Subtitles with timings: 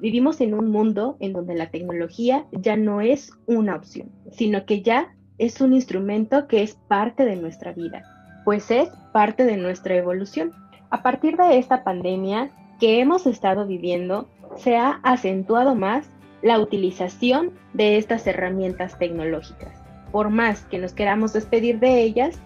[0.00, 4.80] Vivimos en un mundo en donde la tecnología ya no es una opción, sino que
[4.80, 8.02] ya es un instrumento que es parte de nuestra vida,
[8.46, 10.52] pues es parte de nuestra evolución.
[10.88, 14.26] A partir de esta pandemia que hemos estado viviendo,
[14.56, 16.08] se ha acentuado más
[16.40, 19.82] la utilización de estas herramientas tecnológicas.
[20.12, 22.40] Por más que nos queramos despedir de ellas,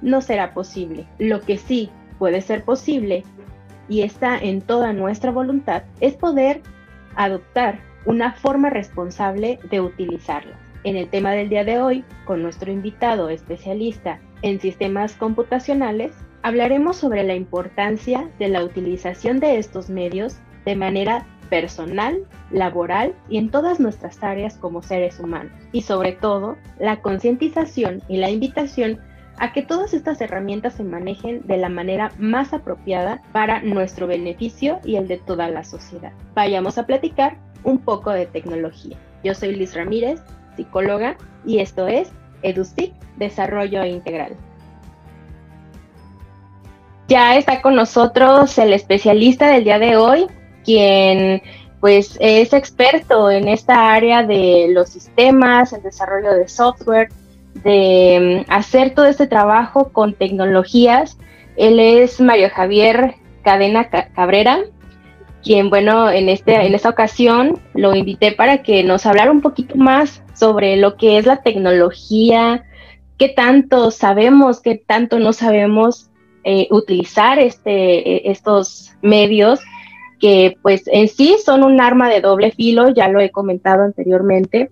[0.00, 1.06] no será posible.
[1.18, 3.24] Lo que sí puede ser posible
[3.90, 6.62] y está en toda nuestra voluntad es poder
[7.16, 10.58] adoptar una forma responsable de utilizarlas.
[10.84, 16.96] En el tema del día de hoy, con nuestro invitado especialista en sistemas computacionales, hablaremos
[16.96, 20.36] sobre la importancia de la utilización de estos medios
[20.66, 25.52] de manera personal, laboral y en todas nuestras áreas como seres humanos.
[25.72, 29.00] Y sobre todo, la concientización y la invitación
[29.38, 34.80] a que todas estas herramientas se manejen de la manera más apropiada para nuestro beneficio
[34.84, 36.12] y el de toda la sociedad.
[36.34, 38.96] Vayamos a platicar un poco de tecnología.
[39.22, 40.20] Yo soy Liz Ramírez,
[40.56, 44.36] psicóloga, y esto es EduSIC, Desarrollo Integral.
[47.08, 50.26] Ya está con nosotros el especialista del día de hoy,
[50.64, 51.42] quien
[51.80, 57.10] pues es experto en esta área de los sistemas, el desarrollo de software,
[57.62, 61.18] de mm, hacer todo este trabajo con tecnologías.
[61.56, 64.58] Él es Mario Javier Cadena Cabrera,
[65.42, 69.76] quien, bueno, en, este, en esta ocasión lo invité para que nos hablara un poquito
[69.76, 72.64] más sobre lo que es la tecnología,
[73.18, 76.10] qué tanto sabemos, qué tanto no sabemos
[76.44, 79.60] eh, utilizar este, e, estos medios
[80.18, 84.70] que pues en sí son un arma de doble filo, ya lo he comentado anteriormente,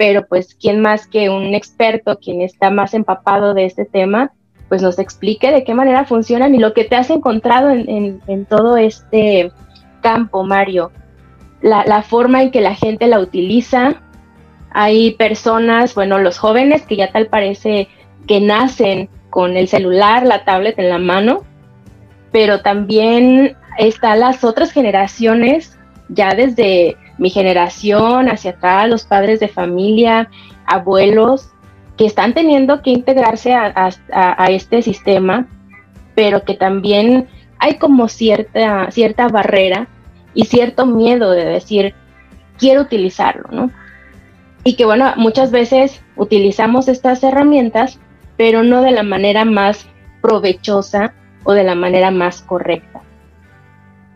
[0.00, 4.32] pero pues quién más que un experto, quien está más empapado de este tema,
[4.70, 8.78] pues nos explique de qué manera funcionan y lo que te has encontrado en, todo
[8.78, 9.52] este
[10.00, 10.90] campo, Mario.
[11.60, 14.00] La, la, forma en que la gente la utiliza.
[14.70, 17.86] Hay personas, bueno, los jóvenes que ya tal parece
[18.26, 21.42] que nacen con el celular, la tablet en la mano,
[22.32, 25.78] pero también están las otras generaciones,
[26.08, 30.30] ya desde mi generación hacia acá, los padres de familia,
[30.64, 31.50] abuelos,
[31.98, 35.46] que están teniendo que integrarse a, este sistema,
[36.14, 39.86] pero que también hay como cierta, cierta barrera
[40.32, 41.94] y cierto miedo de decir,
[42.56, 43.70] quiero utilizarlo, ¿no?
[44.64, 48.00] Y que bueno, muchas veces utilizamos estas herramientas,
[48.38, 49.86] pero no de la manera más
[50.22, 51.12] provechosa
[51.44, 53.02] o de la manera más correcta.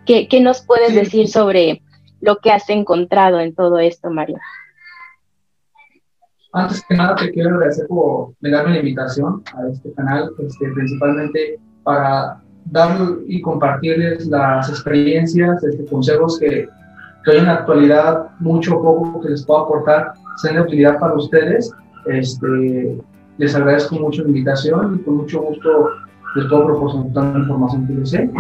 [0.06, 1.82] ¿Qué, qué nos puedes decir sobre
[2.24, 4.38] lo que has encontrado en todo esto, Mario.
[6.52, 11.58] Antes que nada, te quiero agradecer por darme la invitación a este canal, este, principalmente
[11.82, 12.96] para dar
[13.26, 16.68] y compartirles las experiencias, este, consejos que,
[17.24, 20.98] que hoy en la actualidad, mucho o poco que les puedo aportar, sean de utilidad
[21.00, 21.72] para ustedes.
[22.06, 22.98] Este,
[23.38, 25.90] les agradezco mucho la invitación y con mucho gusto
[26.36, 28.30] les puedo proporcionar la información que les sé.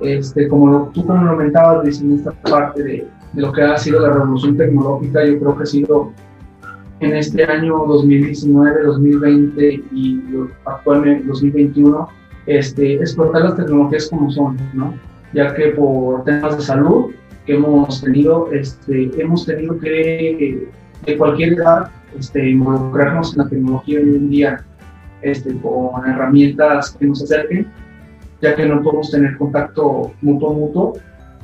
[0.00, 4.12] Este, como tú lo comentabas, en esta parte de, de, lo que ha sido la
[4.12, 6.12] revolución tecnológica, yo creo que ha sido
[7.00, 10.22] en este año 2019, 2020 y
[10.64, 12.08] actualmente 2021,
[12.46, 14.94] este, explotar las tecnologías como son, ¿no?
[15.32, 17.10] ya que por temas de salud
[17.46, 20.68] que hemos tenido, este, hemos tenido que
[21.04, 24.64] de cualquier edad este, involucrarnos en la tecnología hoy en día
[25.22, 27.66] este, con herramientas que nos acerquen
[28.44, 30.92] ya que no podemos tener contacto mutuo mutuo.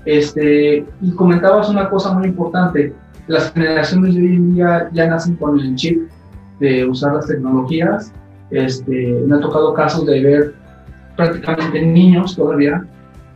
[0.04, 2.94] Este, y comentabas una cosa muy importante,
[3.26, 6.08] las generaciones de hoy en día ya nacen con el chip
[6.58, 8.12] de usar las tecnologías.
[8.50, 10.54] Este, me ha tocado casos de ver
[11.16, 12.84] prácticamente niños todavía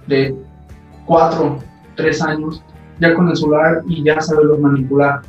[0.06, 0.34] de
[1.06, 1.58] 4,
[1.96, 2.62] 3 años
[3.00, 5.20] ya con el celular y ya saberlos manipular.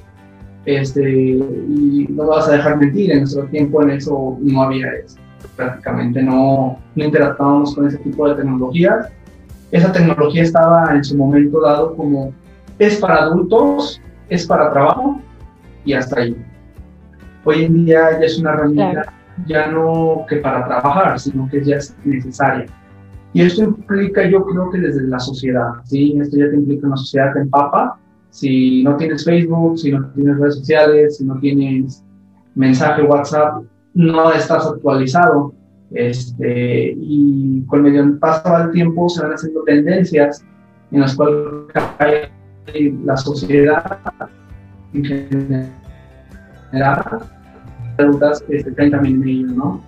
[0.66, 5.19] Este, y no vas a dejar mentir, en nuestro tiempo en eso no había eso
[5.56, 9.09] prácticamente no, no interactuábamos con ese tipo de tecnologías.
[9.75, 12.34] Esa tecnología estaba en su momento dado como
[12.80, 15.19] es para adultos, es para trabajo
[15.83, 16.33] y hasta ahí.
[17.44, 19.12] Hoy en día ya es una herramienta
[19.45, 22.68] ya no que para trabajar, sino que ya es necesaria.
[23.33, 26.18] Y esto implica, yo creo que desde la sociedad, ¿sí?
[26.22, 28.00] Esto ya te implica una sociedad que empapa.
[28.30, 32.01] Si no tienes Facebook, si no tienes redes sociales, si no tienes
[32.56, 33.62] mensaje WhatsApp,
[33.94, 35.54] no estás actualizado.
[35.92, 40.44] Este, y con el paso del tiempo se van haciendo tendencias
[40.92, 42.30] en las cuales
[43.04, 44.00] la sociedad
[44.94, 45.06] en
[46.72, 47.30] general
[47.96, 49.84] preguntas este, también en ello, ¿no?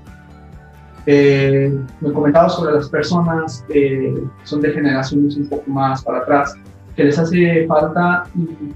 [1.05, 4.13] Eh, me comentaba sobre las personas que
[4.43, 6.55] son de generaciones un poco más para atrás,
[6.95, 8.25] que les hace falta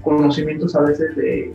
[0.00, 1.52] conocimientos a veces de,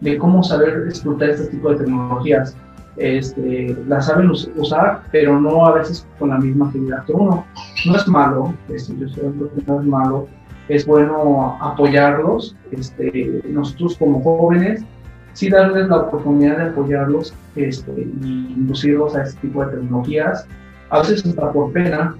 [0.00, 2.56] de cómo saber explotar este tipo de tecnologías.
[2.96, 7.44] Este, las saben usar, pero no a veces con la misma agilidad que uno.
[7.86, 10.28] No es malo, este, yo sé que no es malo,
[10.68, 14.84] es bueno apoyarlos, este, nosotros como jóvenes,
[15.32, 17.92] sí darles la oportunidad de apoyarlos este,
[18.22, 20.46] y inducirlos a este tipo de tecnologías.
[20.90, 22.14] A veces hasta por pena,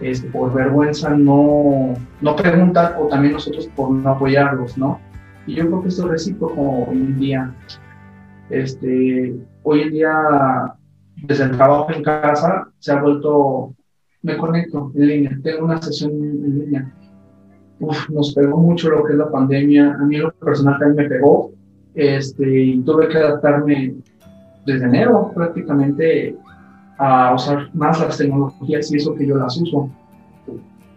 [0.00, 5.00] este, por vergüenza no, no preguntan o también nosotros por no apoyarlos, ¿no?
[5.46, 7.54] Y yo creo que esto es recíproco hoy en día.
[8.50, 10.74] Este, hoy en día,
[11.16, 13.74] desde el trabajo en casa, se ha vuelto,
[14.22, 16.92] me conecto en línea, tengo una sesión en línea.
[17.78, 19.94] Uf, nos pegó mucho lo que es la pandemia.
[19.94, 21.52] A mí lo personal también me pegó.
[21.94, 23.94] Este, y tuve que adaptarme
[24.66, 26.36] desde enero prácticamente
[26.98, 29.88] a usar más las tecnologías y eso que yo las uso.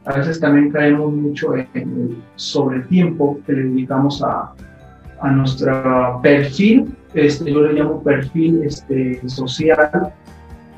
[0.06, 4.54] A veces también caemos mucho en el sobretiempo que le dedicamos a,
[5.22, 10.14] a nuestro perfil, este, yo le llamo perfil este, social,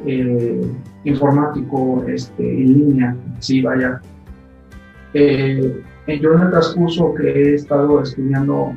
[0.06, 0.62] eh,
[1.04, 4.02] informático, este, en línea, sí, vaya.
[5.14, 8.76] Eh, yo en el transcurso que he estado estudiando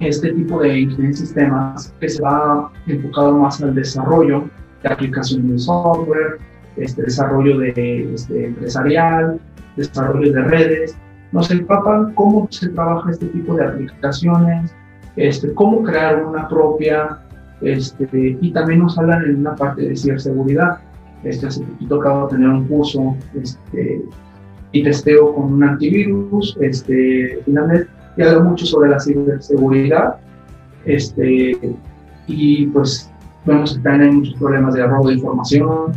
[0.00, 4.44] este tipo de ingeniería de sistemas, que se va enfocado más al desarrollo
[4.82, 6.38] de aplicaciones de software,
[6.76, 9.40] este desarrollo de, este, empresarial,
[9.76, 10.96] desarrollo de redes.
[11.32, 14.74] Nos empapan cómo se trabaja este tipo de aplicaciones,
[15.16, 17.18] este, cómo crear una propia,
[17.60, 20.78] este, y también nos hablan en una parte de ciberseguridad.
[21.24, 24.02] Este, hace poquito acabo de tener un curso este,
[24.72, 30.16] y testeo con un antivirus, este, finalmente, y hablo mucho sobre la ciberseguridad.
[30.84, 31.58] Este,
[32.26, 33.10] y pues
[33.44, 35.92] vemos que también hay muchos problemas de robo de información,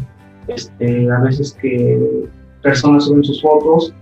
[0.47, 2.27] este, a veces que
[2.63, 3.93] personas suben sus fotos,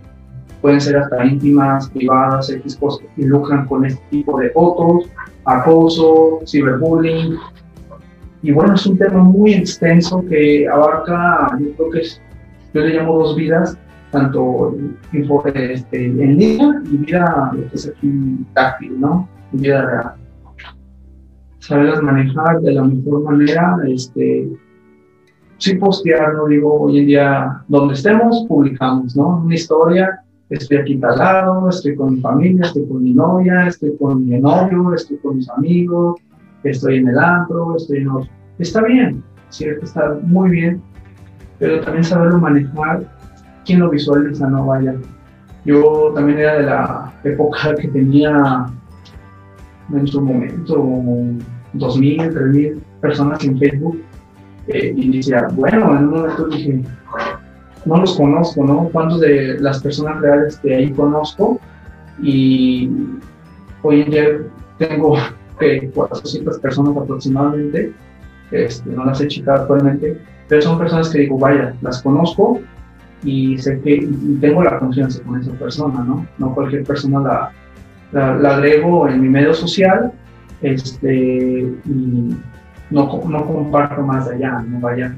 [0.61, 5.09] pueden ser hasta íntimas, privadas, X cosas lucran con este tipo de fotos,
[5.45, 7.37] acoso, ciberbullying.
[8.43, 12.21] Y bueno, es un tema muy extenso que abarca, yo creo que es,
[12.73, 13.77] yo le llamo dos vidas,
[14.11, 14.75] tanto
[15.11, 19.27] este, en línea y vida, lo que es aquí táctil, ¿no?
[19.51, 20.13] Vida real.
[21.59, 24.47] Saberlas manejar de la mejor manera, este,
[25.57, 29.41] sí postear, no digo, hoy en día, donde estemos, publicamos, ¿no?
[29.43, 34.25] Una historia, estoy aquí lado, estoy con mi familia, estoy con mi novia, estoy con
[34.25, 36.19] mi novio, estoy con mis amigos,
[36.63, 38.29] estoy en el antro, estoy en otro.
[38.59, 40.81] Está bien, cierto, está muy bien,
[41.59, 43.03] pero también saberlo manejar,
[43.65, 44.95] quién lo visualiza, no vaya.
[45.65, 48.67] Yo también era de la época que tenía
[49.93, 54.01] en su momento 2.000, 3.000 personas en Facebook
[54.67, 56.83] eh, y decía, bueno, en un momento dije,
[57.87, 58.89] no los conozco, ¿no?
[58.91, 61.59] ¿Cuántos de las personas reales que ahí conozco?
[62.21, 62.89] Y
[63.81, 64.25] hoy en día
[64.77, 65.15] tengo
[65.93, 67.93] 400 personas aproximadamente,
[68.51, 72.59] este, no las he checado actualmente, pero son personas que digo, vaya, las conozco
[73.23, 74.07] y sé que
[74.39, 76.25] tengo la confianza con esa persona, ¿no?
[76.37, 77.51] No cualquier persona
[78.11, 80.11] la, la, agrego en mi medio social
[80.61, 82.35] este, y
[82.89, 85.15] no, no comparto más allá, no vaya.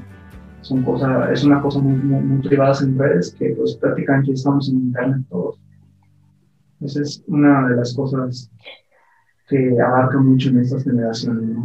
[0.62, 5.22] Son cosas, es una cosa muy, muy, en redes que pues prácticamente estamos en internet
[5.30, 5.58] todos.
[6.80, 8.50] Esa es una de las cosas
[9.48, 11.56] que abarca mucho en estas generaciones.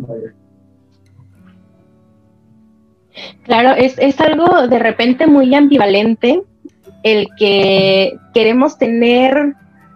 [3.43, 6.43] Claro, es, es algo de repente muy ambivalente
[7.03, 9.55] el que queremos tener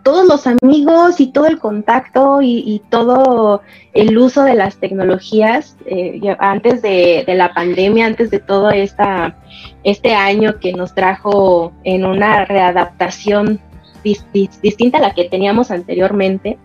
[0.09, 3.61] todos los amigos y todo el contacto y, todo
[3.93, 9.37] el uso de las tecnologías eh, antes de, la pandemia, antes de todo esta,
[9.83, 13.59] este año que nos trajo en una readaptación
[14.03, 16.57] distinta a la que teníamos anteriormente,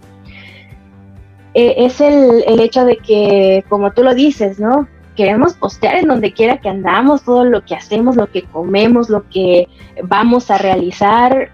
[1.53, 4.89] eh, es el, el hecho de que, como tú lo dices, ¿no?
[5.15, 9.29] queremos postear en donde quiera que andamos, todo lo que hacemos, lo que comemos, lo
[9.29, 9.69] que
[10.03, 11.51] vamos a realizar,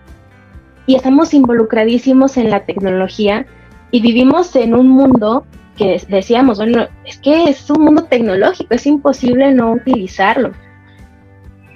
[0.90, 3.46] y estamos involucradísimos en la tecnología
[3.92, 8.86] y vivimos en un mundo que decíamos, bueno, es que es un mundo tecnológico, es
[8.86, 10.50] imposible no utilizarlo.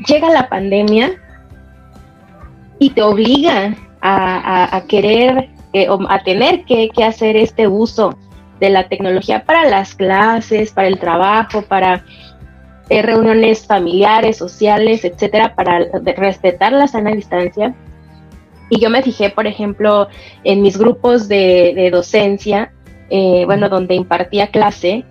[0.09, 1.13] Llega la pandemia
[2.81, 8.19] y te obliga a, querer eh, a tener que, hacer este uso
[8.59, 12.05] de la tecnología para las clases, para el trabajo, para
[12.89, 17.77] eh, reuniones familiares, sociales, etcétera, para respetar la sana distancia
[18.71, 20.09] y yo me fijé, por ejemplo,
[20.43, 22.73] en mis grupos de, docencia,
[23.11, 25.05] eh, bueno, donde impartía clase,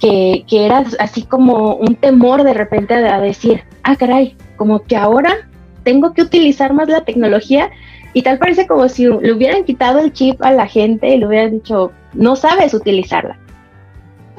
[0.00, 5.48] que, era así como un temor de repente a decir, ah, caray, como que ahora
[5.82, 7.70] tengo que utilizar más la tecnología
[8.12, 11.26] Y tal parece como si le hubieran quitado el chip a la gente y le
[11.26, 13.38] hubieran dicho, no sabes utilizarla.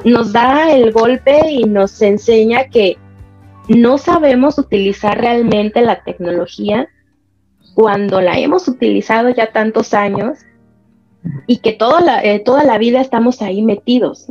[0.04, 2.98] Nos da el golpe y nos enseña que
[3.70, 6.90] no sabemos utilizar realmente la tecnología
[7.74, 10.40] cuando la hemos utilizado ya tantos años
[11.48, 14.28] y que toda la, eh, toda la vida estamos ahí metidos.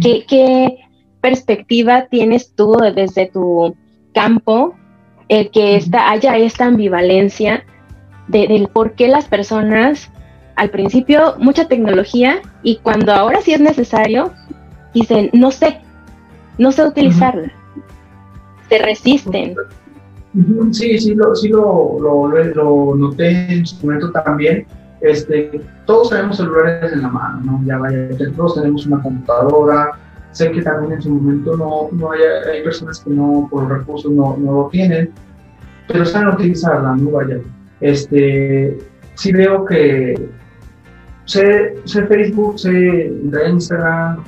[0.00, 0.78] ¿Qué,
[1.20, 3.74] perspectiva tienes tú desde tu
[4.14, 4.74] campo
[5.28, 7.64] el que haya esta ambivalencia
[8.28, 10.08] de, del por qué las personas,
[10.54, 14.32] al principio, mucha tecnología y cuando ahora sí es necesario,
[14.94, 15.80] dicen, no sé,
[16.58, 17.52] no sé utilizarla,
[18.68, 19.56] se resisten.
[20.72, 24.66] Sí, sí, lo, sí lo, lo, lo, noté en su momento también.
[25.00, 27.62] Este, todos tenemos celulares en la mano, ¿no?
[27.64, 29.92] Ya vaya, todos tenemos una computadora.
[30.32, 32.20] Sé que también en su momento no, no hay,
[32.52, 35.10] hay personas que no, por recursos no, no lo tienen,
[35.88, 37.10] pero saben utilizarla, ¿no?
[37.12, 37.38] Vaya,
[37.80, 38.76] este,
[39.14, 40.28] sí veo que
[41.24, 43.10] sé, sé Facebook, sé
[43.48, 44.22] Instagram,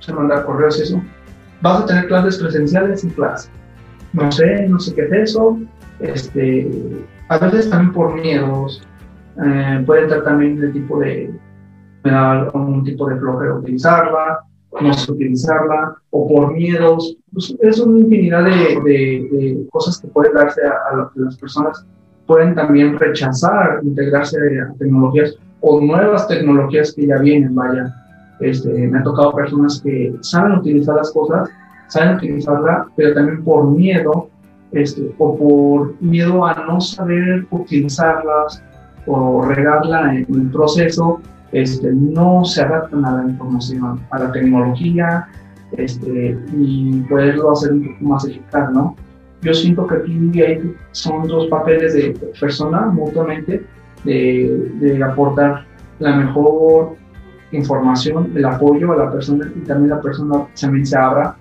[0.00, 1.02] sé mandar correos y eso.
[1.62, 3.50] Vas a tener clases presenciales y clases.
[4.16, 5.58] No sé, no sé qué es eso.
[6.00, 6.68] Este,
[7.28, 8.82] a veces también por miedos.
[9.44, 11.30] Eh, puede estar también de tipo de,
[12.02, 14.40] me da un tipo de flojera utilizarla,
[14.80, 17.16] no utilizarla, o por miedos.
[17.32, 21.86] Pues, es una infinidad de, de, cosas que pueden darse a, a las personas
[22.26, 27.94] pueden también rechazar integrarse a tecnologías o nuevas tecnologías que ya vienen, vaya.
[28.40, 31.48] Este, me ha tocado personas que saben utilizar las cosas,
[31.88, 34.28] saben utilizarla, pero también por miedo,
[34.72, 38.62] este, o por miedo a no saber utilizarlas
[39.06, 41.20] o regarla en el proceso,
[41.52, 45.28] este, no se adaptan a la información, a la tecnología,
[45.72, 48.96] este, y poderlo hacer un poco más eficaz, ¿no?
[49.42, 53.64] yo siento que aquí son dos papeles de persona mutuamente,
[54.04, 55.64] de, de, aportar
[55.98, 56.96] la mejor
[57.52, 61.36] información, el apoyo a la persona y también la persona también se abra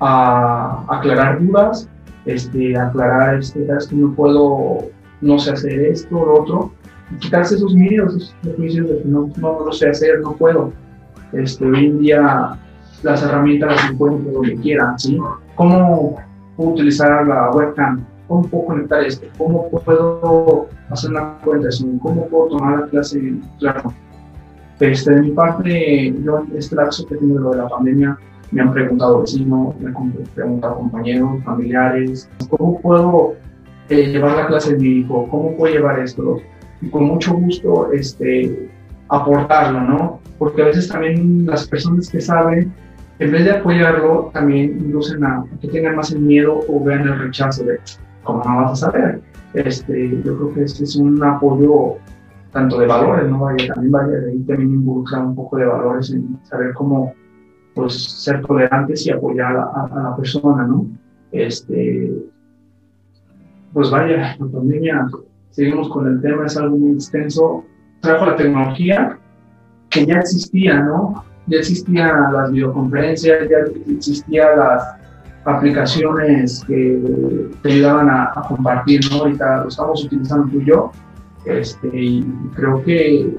[0.00, 1.88] a, aclarar dudas,
[2.24, 4.78] este, aclarar, este, que no puedo,
[5.20, 6.72] no sé hacer esto, lo otro,
[7.12, 10.72] y quitarse esos miedos, esos prejuicios de que no, no, lo sé hacer, no puedo.
[11.32, 12.58] Este, hoy en día
[13.02, 15.18] las herramientas las encuentro donde quieran, ¿sí?
[15.54, 16.16] ¿Cómo,
[16.56, 22.48] puedo utilizar la webcam, cómo puedo conectar esto, cómo puedo hacer una presentación, cómo puedo
[22.56, 23.92] tomar la clase claro.
[24.80, 28.18] Este, de mi parte, yo este lapso que he tenido de la pandemia,
[28.52, 33.34] me han preguntado vecinos, me han preguntado compañeros, familiares, cómo puedo
[33.88, 36.38] eh, llevar la clase de mi hijo, cómo puedo llevar esto,
[36.80, 38.68] y con mucho gusto este,
[39.08, 40.20] aportarlo, ¿no?
[40.38, 42.72] Porque a veces también las personas que saben
[43.18, 47.18] en vez de apoyarlo, también inducen a que tengan más el miedo o vean el
[47.18, 47.80] rechazo de
[48.22, 49.20] cómo no vas a saber.
[49.54, 51.94] Este, yo creo que este es un apoyo
[52.52, 53.46] tanto de valores, ¿no?
[53.46, 57.14] También vaya, ahí también involucra un poco de valores en saber cómo
[57.76, 60.86] pues, ser tolerantes y apoyar a, la persona, ¿no?
[61.30, 62.12] Este,
[63.72, 65.06] pues vaya, la pandemia,
[65.50, 67.64] seguimos con el tema, es algo muy extenso.
[68.00, 69.18] Trajo la tecnología
[69.90, 71.24] que ya existía, ¿no?
[71.46, 73.56] ya existían las videoconferencias, ya
[73.92, 74.96] existían las
[75.44, 77.00] aplicaciones que
[77.62, 79.18] te ayudaban a, compartir, ¿no?
[79.18, 80.90] Ahorita lo estamos utilizando tú y yo,
[81.44, 82.22] este, y
[82.54, 83.32] creo que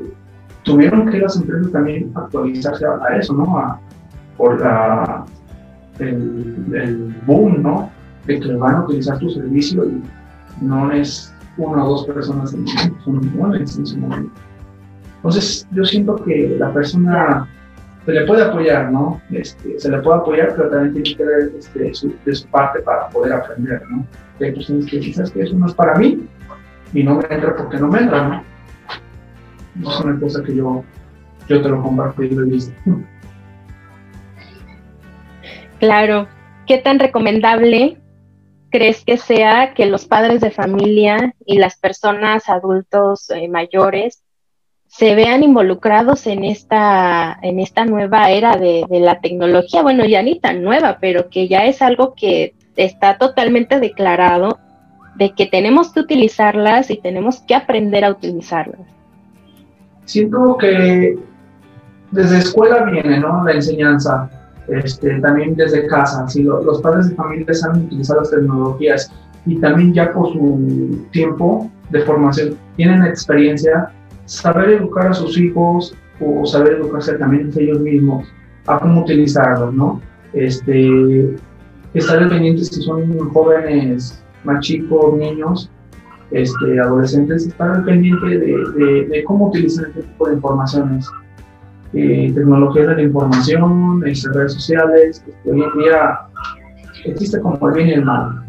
[0.64, 3.80] tuvieron que las empresas también actualizarse a, eso, ¿no?
[4.38, 5.26] Por la,
[6.00, 7.90] el, boom, ¿no?
[8.26, 10.04] De que van a utilizar tu servicio y
[10.62, 14.32] no es una o dos personas en su momento.
[15.18, 17.48] Entonces, yo siento que la persona
[18.06, 19.22] se le puede apoyar, ¿no?
[19.32, 21.92] Este, se le puede apoyar, pero también tiene que ver este,
[22.26, 24.06] de su parte para poder aprender, ¿no?
[24.40, 26.26] Hay personas que quizás que eso no es para mí
[26.94, 28.44] y no me entra porque no me entra, ¿no?
[29.76, 30.84] No es una cosa que yo,
[31.50, 32.74] yo te lo comparto y lo he visto.
[35.80, 36.28] Claro.
[36.66, 37.98] ¿Qué tan recomendable
[38.70, 44.24] crees que sea que los padres de familia y las personas adultos eh, mayores
[44.88, 50.40] se vean involucrados en esta, en esta nueva era de, la tecnología, bueno, ya ni
[50.40, 54.60] tan nueva, pero que ya es algo que está totalmente declarado
[55.16, 58.80] de que tenemos que utilizarlas y tenemos que aprender a utilizarlas.
[60.06, 61.18] Siento que
[62.12, 63.44] desde escuela viene, ¿no?
[63.44, 64.30] La enseñanza,
[64.68, 69.12] este, también desde casa, si los padres de familia saben utilizar las tecnologías
[69.46, 73.90] y también ya por su tiempo de formación tienen experiencia,
[74.26, 78.28] saber educar a sus hijos o saber educarse también ellos mismos
[78.68, 80.02] a cómo utilizarlos, ¿no?
[80.34, 81.36] Este,
[81.94, 85.72] estar pendientes si son jóvenes, más chicos, niños,
[86.32, 91.10] este, adolescentes, estar pendiente de, de, cómo utilizar este tipo de informaciones.
[91.94, 96.20] Eh, tecnologías de la información, este, redes sociales, este, hoy en día
[97.06, 98.44] existe como el bien y el mal.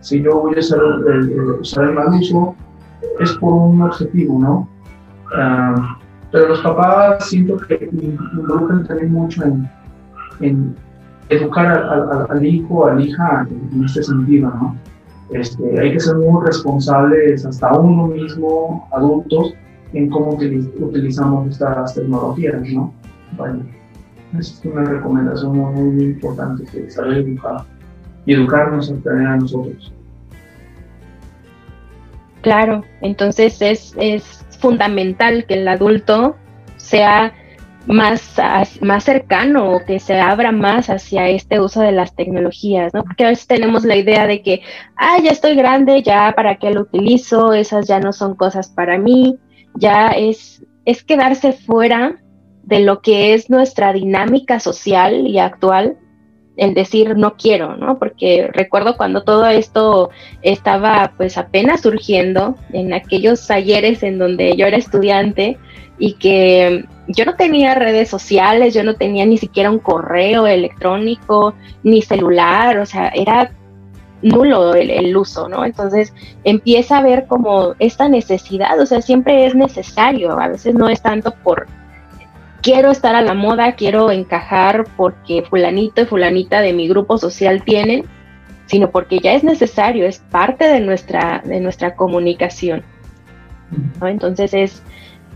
[0.00, 2.54] Si yo voy a usar el, mal uso,
[3.20, 4.68] es por un objetivo, ¿no?
[5.36, 5.98] Ah,
[6.30, 9.68] pero los papás siento que involucran también mucho en,
[10.40, 10.74] en
[11.28, 14.76] educar al, al, hijo, a la hija en este sentido, ¿no?
[15.30, 19.54] Este, hay que ser muy responsables hasta uno mismo, adultos,
[19.92, 22.92] en cómo utilizamos estas tecnologías, ¿no?
[23.36, 23.64] Bueno,
[24.38, 27.64] es una recomendación muy, importante, que saber educar
[28.24, 29.92] y educarnos a nosotros.
[32.40, 36.36] Claro, entonces es, es fundamental que el adulto
[36.76, 37.32] sea
[37.86, 38.36] más,
[38.80, 43.02] más cercano o que se abra más hacia este uso de las tecnologías, ¿no?
[43.02, 44.62] Porque a veces tenemos la idea de que,
[44.96, 48.98] ah, ya estoy grande, ya para qué lo utilizo, esas ya no son cosas para
[48.98, 49.38] mí,
[49.74, 52.22] ya es, es quedarse fuera
[52.64, 55.96] de lo que es nuestra dinámica social y actual,
[56.56, 57.98] el decir no quiero, ¿no?
[57.98, 60.10] Porque recuerdo cuando todo esto
[60.42, 65.58] estaba pues apenas surgiendo en aquellos talleres en donde yo era estudiante
[65.98, 71.54] y que yo no tenía redes sociales, yo no tenía ni siquiera un correo electrónico,
[71.82, 73.52] ni celular, o sea, era
[74.22, 75.64] nulo el, uso, ¿no?
[75.64, 76.14] Entonces
[76.44, 81.02] empieza a ver como esta necesidad, o sea, siempre es necesario, a veces no es
[81.02, 81.66] tanto por
[82.62, 87.64] quiero estar a la moda, quiero encajar porque fulanito y fulanita de mi grupo social
[87.64, 88.04] tienen,
[88.66, 92.84] sino porque ya es necesario, es parte de nuestra, de nuestra comunicación.
[94.00, 94.06] ¿no?
[94.06, 94.82] Entonces es,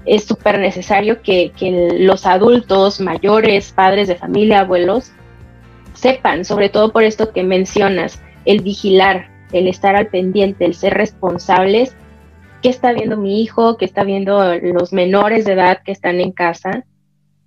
[0.07, 1.53] es súper necesario que,
[1.99, 5.13] los adultos mayores, padres de familia, abuelos,
[5.95, 10.95] sepan, sobre todo por esto que mencionas, el vigilar, el estar al pendiente, el ser
[10.95, 11.95] responsables,
[12.63, 16.33] qué está viendo mi hijo, qué está viendo los menores de edad que están en
[16.33, 16.85] casa,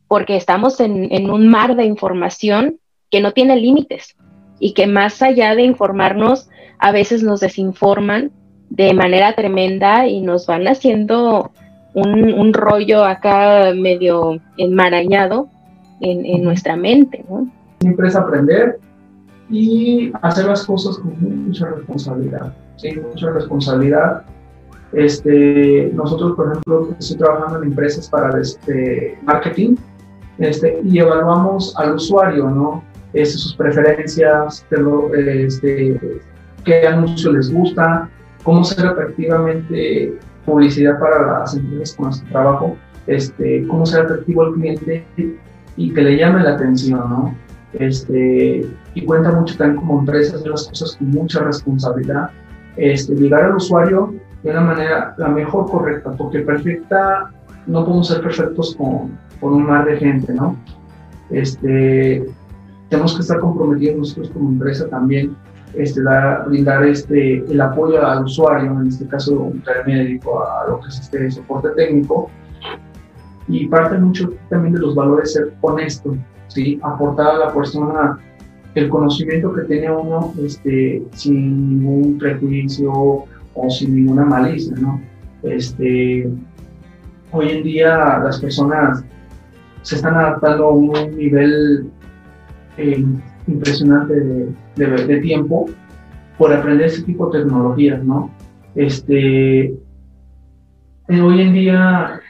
[0.07, 4.15] porque estamos en, en un mar de información que no tiene límites
[4.59, 8.31] y que más allá de informarnos, a veces nos desinforman
[8.69, 11.51] de manera tremenda y nos van haciendo
[11.93, 15.49] un, rollo acá medio enmarañado
[16.01, 17.25] en, nuestra mente.
[17.29, 17.49] ¿no?
[17.79, 18.79] Siempre es aprender
[19.49, 22.53] y hacer las cosas con mucha responsabilidad.
[22.77, 24.23] Sí, mucha responsabilidad.
[24.93, 29.75] Este, nosotros, por ejemplo, estoy trabajando en empresas para este, marketing
[30.39, 32.83] este, y evaluamos al usuario, ¿no?
[33.13, 36.21] Este, sus preferencias, este,
[36.63, 38.09] qué anuncio les gusta,
[38.43, 44.53] cómo ser efectivamente publicidad para las empresas con que trabajo, este, cómo ser atractivo al
[44.53, 45.05] cliente
[45.75, 47.35] y que le llame la atención, ¿no?
[47.73, 52.31] Este, y cuenta mucho también como empresa hacer las cosas con mucha responsabilidad,
[52.77, 57.31] este, llegar al usuario de una manera la mejor correcta, porque perfecta,
[57.67, 60.55] no podemos ser perfectos con, con un mar de gente, ¿no?
[61.29, 62.25] Este,
[62.89, 65.35] tenemos que estar comprometidos nosotros como empresa también
[65.75, 66.01] este,
[66.47, 70.99] brindar este, el apoyo al usuario, en este caso un médico, a lo que es
[70.99, 72.29] este soporte técnico.
[73.47, 76.15] Y parte mucho también de los valores ser honesto,
[76.49, 76.79] ¿sí?
[76.83, 78.19] aportar a la persona
[78.75, 84.75] el conocimiento que tiene uno este, sin ningún prejuicio o sin ninguna malicia.
[84.77, 85.01] ¿no?
[85.43, 86.29] Este,
[87.31, 89.03] hoy en día las personas
[89.81, 91.89] se están adaptando a un nivel
[92.77, 93.03] eh,
[93.47, 95.67] impresionante de, de, tiempo
[96.37, 98.29] por aprender ese tipo de tecnologías, ¿no?
[98.75, 102.21] Este, eh, hoy en día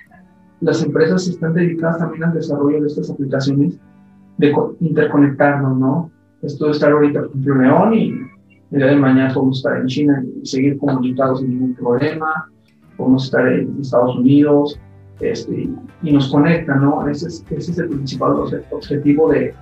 [0.62, 3.80] las empresas están dedicadas también al desarrollo de estas aplicaciones
[4.40, 6.12] de interconectarnos, ¿no?
[6.42, 8.10] Esto de estar ahorita, por ejemplo, León y
[8.72, 12.50] el día de mañana podemos estar en China y seguir comunicados sin ningún problema,
[12.96, 14.80] podemos estar en Estados Unidos
[15.20, 15.70] este,
[16.02, 17.06] y nos conecta, ¿no?
[17.10, 18.32] Ese es, ese es el principal
[18.72, 19.54] objetivo de,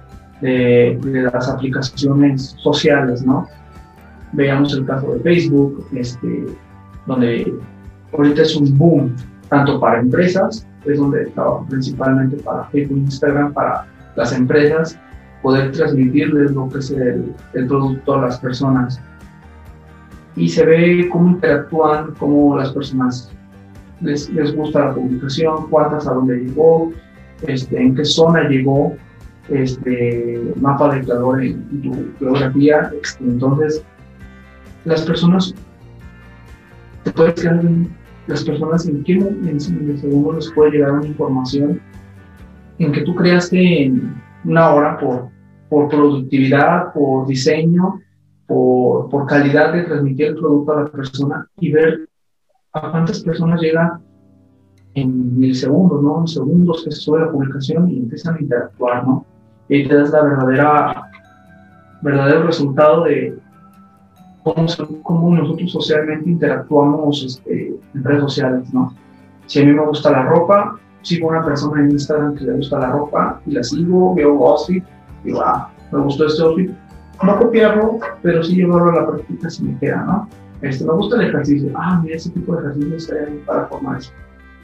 [0.41, 3.47] de, las aplicaciones sociales, ¿no?
[4.33, 6.45] Veamos el caso de Facebook, este,
[7.07, 7.51] donde
[8.13, 9.15] ahorita es un boom,
[9.49, 13.87] tanto para empresas, es donde trabajo principalmente para Facebook, Instagram, para
[14.17, 14.99] las empresas,
[15.41, 18.99] poder transmitirles lo que es el, el producto a las personas.
[20.35, 23.31] Y se ve cómo interactúan, cómo las personas
[24.01, 26.91] les, les gusta la publicación, cuántas a dónde llegó,
[27.43, 28.95] este, en qué zona llegó,
[29.49, 32.91] este mapa de calor en, tu geografía.
[33.01, 33.83] Este, entonces,
[34.85, 35.53] las personas,
[37.03, 37.61] te puedes quedar
[38.27, 41.79] las personas en qué en, segundo les puede llegar una información
[42.79, 43.91] en que tú creaste
[44.45, 45.29] una hora por,
[45.69, 47.99] por productividad, por diseño,
[48.45, 52.07] por, por calidad de transmitir el producto a la persona y ver
[52.73, 53.99] a cuántas personas llega
[54.93, 56.21] en milisegundos, ¿no?
[56.21, 59.25] En segundos que se sube la publicación y empiezan a interactuar, ¿no?
[59.69, 61.11] Y te das la verdadera,
[62.01, 63.37] verdadero resultado de
[64.43, 64.67] cómo,
[65.03, 68.93] cómo nosotros socialmente interactuamos este, en redes sociales, ¿no?
[69.45, 72.79] Si a mí me gusta la ropa, sigo una persona en Instagram que le gusta
[72.79, 74.83] la ropa y la sigo, veo outfit,
[75.23, 76.71] digo, ah, me gustó este outfit.
[77.23, 80.29] No copiarlo, pero sí llevarlo a la práctica si me queda, ¿no?
[80.61, 83.97] Este, me gusta el ejercicio, ah, mira, ese tipo de ejercicio está bien para formar
[83.97, 84.11] eso.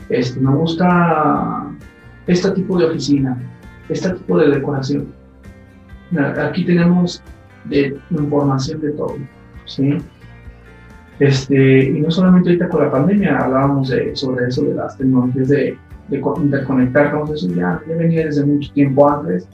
[0.10, 1.68] Este, me gusta
[2.28, 3.38] este tipo de oficina,
[3.90, 5.08] este tipo de decoración.
[6.38, 7.24] Aquí tenemos
[8.12, 9.16] información de todo,
[9.66, 9.98] ¿sí?
[11.20, 15.48] Este, y no solamente ahorita con la pandemia hablábamos de, sobre eso de las tecnologías
[15.48, 15.78] de,
[16.10, 19.48] de interconectarnos, eso ya, ya, venía desde mucho tiempo antes,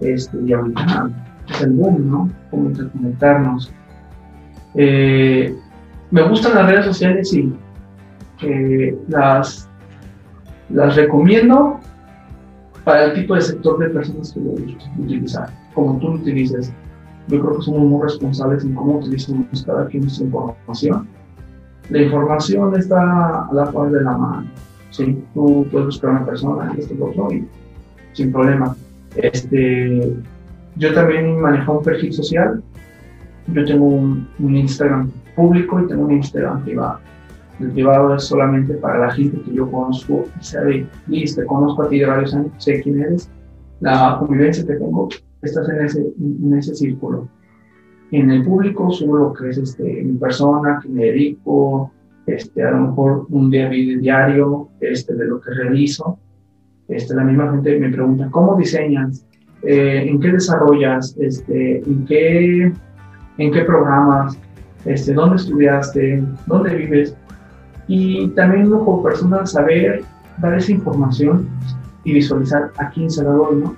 [0.00, 1.10] este, y ahorita
[1.48, 2.30] es el boom, ¿no?
[2.50, 3.72] Cómo interconectarnos.
[4.74, 5.56] Eh,
[6.10, 7.52] me gustan las redes sociales y
[8.42, 9.68] eh, las,
[10.68, 11.80] las recomiendo
[12.84, 16.72] para el tipo de sector de personas que lo utilizar, como tú lo utilices.
[17.28, 21.08] Yo creo que somos muy responsables en cómo utilizamos cada quien nuestra información.
[21.90, 24.46] La información está a la par de la mano.
[24.96, 25.22] ¿Sí?
[25.34, 27.46] Tú puedes buscar una persona y este otro y
[28.12, 28.74] sin problema.
[29.16, 30.12] Este,
[30.76, 32.62] yo también manejo un perfil social.
[33.48, 36.98] Yo tengo un, un Instagram público y tengo un Instagram privado.
[37.60, 41.82] El privado es solamente para la gente que yo conozco y sabe, listo, te conozco
[41.82, 43.30] a ti de varios años, sé quién eres,
[43.80, 45.08] la convivencia que tengo,
[45.40, 47.28] estás en ese, en ese círculo.
[48.10, 51.90] En el público subo lo que es este, mi persona, que me dedico,
[52.26, 56.18] este, a lo mejor un día diario este, de lo que realizo.
[56.88, 59.24] Este, la misma gente me pregunta, ¿cómo diseñas?
[59.62, 61.16] Eh, ¿En qué desarrollas?
[61.18, 62.72] Este, ¿en, qué,
[63.38, 64.38] ¿En qué programas?
[64.84, 66.22] Este, ¿Dónde estudiaste?
[66.46, 67.16] ¿Dónde vives?
[67.88, 70.02] Y también como persona saber
[70.38, 71.48] dar esa información
[72.04, 73.76] y visualizar a quién se la doy, ¿no?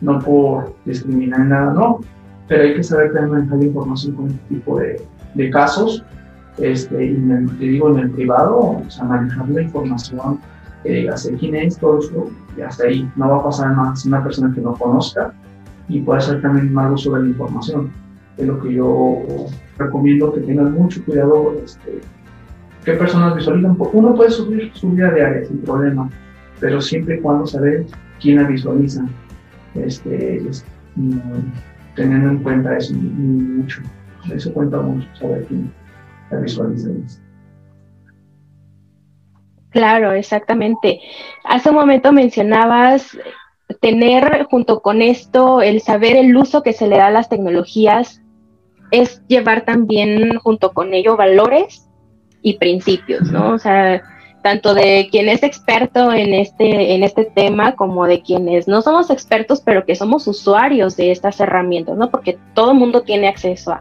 [0.00, 2.00] No por discriminar nada, no,
[2.48, 5.00] pero hay que saber también manejar la información con este tipo de,
[5.34, 6.04] de casos.
[6.60, 7.14] Este, y
[7.58, 10.38] te digo, en el privado, o sea, manejar la información,
[10.82, 14.04] que diga, sé quién es, todo eso, y hasta ahí no va a pasar más
[14.04, 15.32] una persona que no conozca
[15.88, 17.90] y puede ser también malo sobre la información.
[18.36, 19.22] Es lo que yo
[19.78, 22.00] recomiendo que tengan mucho cuidado este,
[22.84, 23.76] qué personas visualizan.
[23.92, 26.08] Uno puede subir su vida diaria sin problema,
[26.60, 27.86] pero siempre y cuando saber
[28.20, 29.04] quién la visualiza.
[29.74, 30.42] Este,
[31.96, 33.82] teniendo en cuenta eso mucho.
[34.32, 35.72] Eso cuenta mucho, saber quién
[39.70, 41.00] Claro, exactamente.
[41.44, 43.16] Hace un momento mencionabas
[43.80, 48.20] tener junto con esto el saber el uso que se le da a las tecnologías
[48.90, 51.88] es llevar también junto con ello valores
[52.42, 53.52] y principios, ¿no?
[53.52, 54.02] O sea,
[54.42, 59.10] tanto de quien es experto en este, en este tema como de quienes no somos
[59.10, 62.10] expertos, pero que somos usuarios de estas herramientas, ¿no?
[62.10, 63.80] Porque todo el mundo tiene acceso a.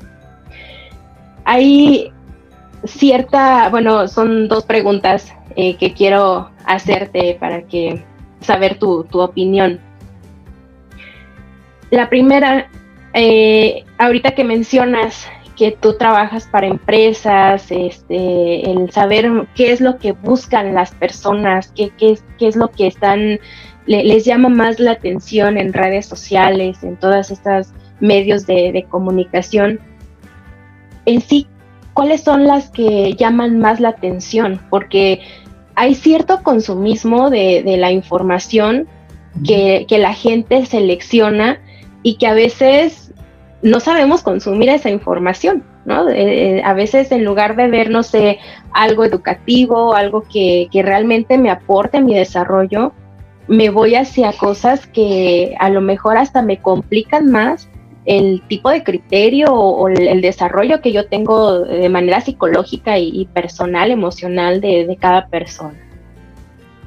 [2.86, 8.04] cierta, bueno, son dos preguntas eh, que quiero hacerte para que
[8.42, 9.80] saber tu, tu opinión.
[11.90, 12.70] La primera,
[13.14, 19.98] eh, ahorita que mencionas que tú trabajas para empresas, este, el saber qué es lo
[19.98, 23.40] que buscan las personas, qué, qué, qué es lo que están,
[23.86, 29.82] les llama más la atención en redes sociales, en todas estas medios de, de comunicación.
[31.06, 31.48] En sí,
[31.94, 34.62] ¿cuáles son las que llaman más la atención?
[34.70, 35.22] Porque
[35.76, 38.88] hay cierto consumismo de, de la información
[39.46, 41.60] que, que la gente selecciona
[42.04, 43.14] y que a veces
[43.62, 46.10] no sabemos consumir esa información, ¿no?
[46.10, 48.40] Eh, a veces en lugar de ver, no sé,
[48.74, 52.94] algo educativo, algo que, que, realmente me aporte a mi desarrollo,
[53.48, 57.70] me voy hacia cosas que a lo mejor hasta me complican más
[58.10, 63.92] el tipo de criterio o, el, desarrollo que yo tengo de manera psicológica y, personal,
[63.92, 65.78] emocional de, cada persona.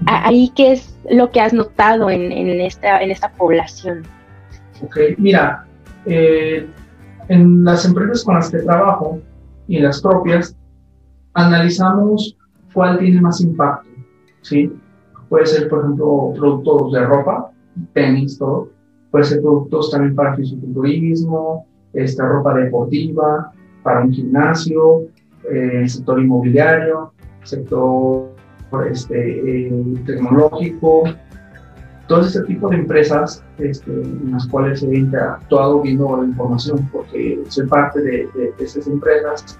[0.06, 4.02] Ahí, ¿qué es lo que has notado en, en, esta, en esta población?
[4.82, 5.64] Ok, mira,
[6.06, 6.68] eh,
[7.28, 9.20] en las empresas con las que trabajo
[9.68, 10.56] y las propias,
[11.34, 12.36] analizamos
[12.74, 13.88] cuál tiene más impacto,
[14.40, 14.72] ¿sí?
[15.28, 17.52] Puede ser, por ejemplo, productos de ropa,
[17.92, 18.70] tenis, todo.
[19.12, 25.02] Puede ser productos también para fisiculturismo, esta ropa deportiva, para un gimnasio,
[25.50, 27.12] eh, sector inmobiliario,
[27.44, 28.30] sector
[28.90, 31.04] este, eh, tecnológico,
[32.08, 37.38] todo este tipo de empresas este, en las cuales he interactuado viendo la información, porque
[37.48, 39.58] soy parte de, de, esas empresas.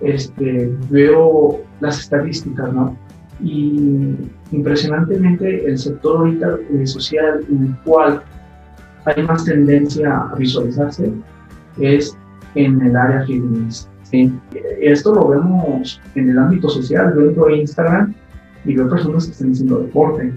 [0.00, 2.96] este, veo las estadísticas, ¿no?
[3.42, 4.16] Y
[4.52, 8.22] impresionantemente el sector ahorita eh, social en el cual
[9.06, 11.10] hay más tendencia a visualizarse
[11.78, 12.16] es
[12.54, 13.88] en el área fitness.
[14.02, 14.32] ¿sí?
[14.80, 18.14] Esto lo vemos en el ámbito social, yo entro a Instagram
[18.64, 20.32] y veo personas que están haciendo deporte,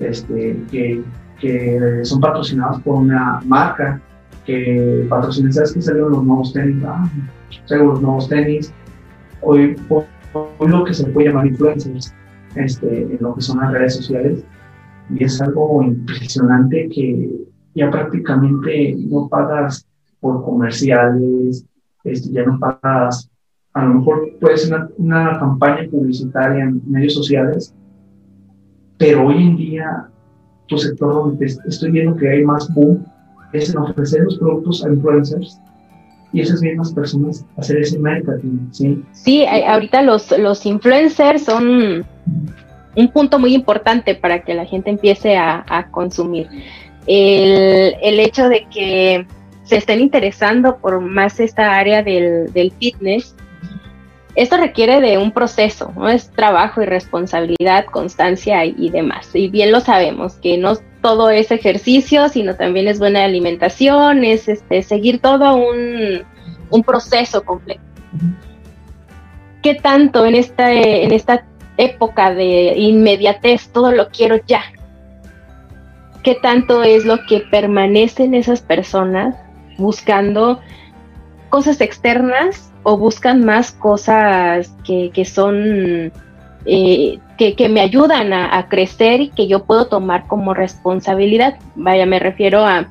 [0.00, 1.02] este, que,
[1.40, 4.00] que son patrocinadas por una marca,
[4.48, 6.82] que patrocinan, ¿sabes que salieron los nuevos tenis?
[6.86, 7.08] Ah,
[7.68, 8.72] los nuevos tenis.
[9.42, 12.14] Hoy, hoy, lo que se puede llamar influencers,
[12.54, 14.44] este, en lo que son las redes sociales,
[15.10, 17.30] y es algo impresionante que
[17.74, 19.86] ya prácticamente no pagas
[20.20, 21.64] por comerciales,
[22.04, 23.30] este, ya no pagas,
[23.74, 27.74] a lo mejor puede ser una, una campaña publicitaria en medios sociales,
[28.98, 30.08] pero hoy en día
[30.66, 33.04] tu sector donde estoy viendo que hay más boom
[33.52, 35.60] es en ofrecer los productos a influencers
[36.32, 39.02] y esas mismas personas hacer ese marketing, ¿sí?
[39.12, 42.04] Sí, ahorita los, los influencers son
[42.98, 46.48] un punto muy importante para que la gente empiece a, consumir.
[47.06, 49.26] El, el, hecho de que
[49.64, 53.34] se estén interesando por más esta área del, del fitness
[54.38, 56.08] esto requiere de un proceso, ¿no?
[56.08, 59.30] Es trabajo y responsabilidad, constancia y, demás.
[59.34, 64.48] Y bien lo sabemos, que no todo es ejercicio, sino también es buena alimentación, es
[64.48, 66.22] este, seguir todo un,
[66.70, 67.80] un proceso completo.
[69.60, 71.44] ¿Qué tanto en esta, en esta
[71.78, 74.62] época de inmediatez, todo lo quiero ya?
[76.22, 79.34] ¿Qué tanto es lo que permanecen esas personas
[79.78, 80.60] buscando
[81.48, 86.12] cosas externas o buscan más cosas que, que son,
[86.66, 91.58] eh, que, que, me ayudan a, crecer y que yo puedo tomar como responsabilidad.
[91.74, 92.88] Vaya, me refiero a,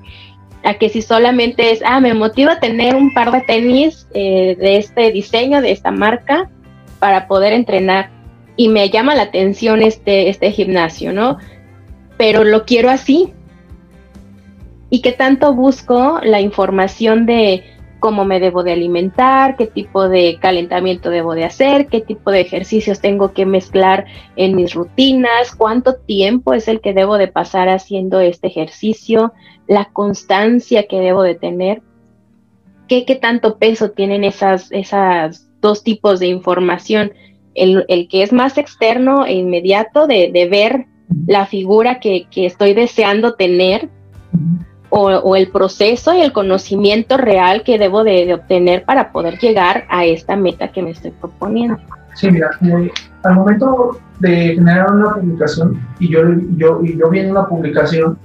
[0.63, 4.77] a que si solamente es, ah, me motiva tener un par de tenis eh, de
[4.77, 6.49] este diseño, de esta marca,
[6.99, 8.16] para poder entrenar.
[8.57, 11.37] Y me llama la atención este, este gimnasio, ¿no?
[12.17, 13.31] Pero lo quiero así.
[14.89, 17.63] Y que tanto busco la información de,
[17.99, 22.41] cómo me debo de alimentar, qué tipo de calentamiento debo de hacer, qué tipo de
[22.41, 27.69] ejercicios tengo que mezclar en mis rutinas, cuánto tiempo es el que debo de pasar
[27.69, 29.33] haciendo este ejercicio,
[29.67, 31.81] la constancia que debo de tener,
[32.87, 37.11] qué, qué tanto peso tienen esas, esas dos tipos de información,
[37.57, 40.85] el, el que es más externo e inmediato de, de ver
[41.25, 43.89] la figura que, que estoy deseando tener
[44.89, 50.05] o, el proceso y el conocimiento real que debo de, obtener para poder llegar a
[50.05, 51.77] esta meta que me estoy proponiendo.
[52.15, 52.49] Sí, mira,
[53.23, 56.21] al momento de generar una publicación y yo,
[56.55, 58.17] yo, y yo viendo una publicación,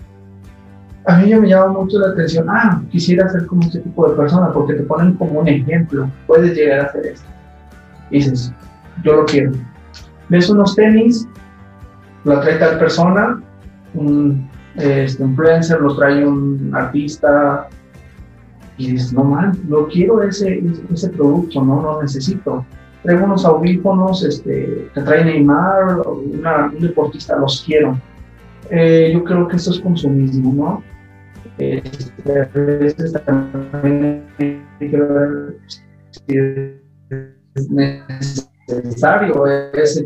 [1.06, 4.52] a mí me llama mucho la atención, ah, quisiera ser como este tipo de persona,
[4.52, 7.26] porque te ponen como un ejemplo, puedes llegar a hacer esto.
[8.10, 8.52] Y dices,
[9.02, 9.52] yo lo quiero.
[10.28, 11.28] Ves unos tenis,
[12.24, 13.42] lo trae tal persona,
[13.94, 17.68] un este influencer, lo trae un artista
[18.78, 20.62] y dices, no man, no quiero ese,
[20.92, 22.64] ese producto, no lo necesito.
[23.02, 27.98] Traigo unos audífonos, este, trae Neymar, un deportista, los quiero.
[28.70, 30.82] Eh, yo creo que esto es consumismo, ¿no?
[31.58, 34.24] Este, a veces también
[38.18, 40.04] es necesario ese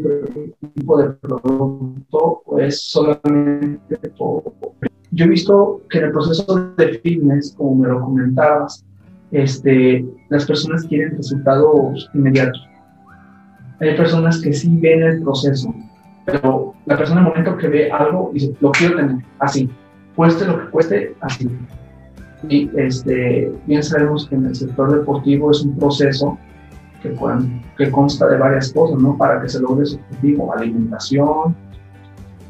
[0.75, 3.99] tipo de producto es solamente
[5.13, 8.85] Yo he visto que en el proceso de fitness, como me lo comentabas,
[9.33, 12.67] este, las personas quieren resultados inmediatos.
[13.81, 15.75] Hay personas que sí ven el proceso,
[16.25, 19.69] pero la persona en el momento que ve algo dice, lo quiero tener así,
[20.15, 21.49] cueste lo que cueste, así.
[22.49, 26.39] Y este, bien sabemos que en el sector deportivo es un proceso
[27.03, 27.15] que,
[27.77, 29.17] que consta de varias cosas, ¿no?
[29.17, 31.55] Para que se logre su objetivo, alimentación,